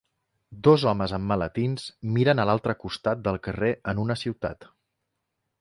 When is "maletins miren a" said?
1.31-2.47